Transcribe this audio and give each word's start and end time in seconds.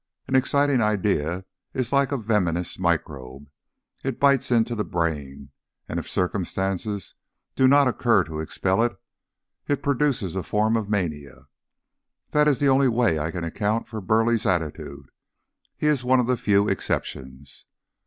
An 0.27 0.35
exciting 0.35 0.81
idea 0.81 1.45
is 1.75 1.93
like 1.93 2.11
a 2.11 2.17
venomous 2.17 2.79
microbe; 2.79 3.51
it 4.03 4.19
bites 4.19 4.49
into 4.49 4.73
the 4.73 4.83
brain, 4.83 5.51
and 5.87 5.99
if 5.99 6.09
circumstances 6.09 7.13
do 7.55 7.67
not 7.67 7.87
occur 7.87 8.23
to 8.23 8.39
expel 8.39 8.81
it, 8.81 8.99
it 9.67 9.83
produces 9.83 10.35
a 10.35 10.41
form 10.41 10.75
of 10.75 10.89
mania. 10.89 11.45
That 12.31 12.47
is 12.47 12.57
the 12.57 12.67
only 12.67 12.87
way 12.87 13.19
I 13.19 13.29
can 13.29 13.43
account 13.43 13.87
for 13.87 14.01
Burleigh's 14.01 14.47
attitude; 14.47 15.11
he 15.77 15.85
is 15.85 16.03
one 16.03 16.19
of 16.19 16.25
the 16.25 16.35
few 16.35 16.67
exceptions. 16.67 17.67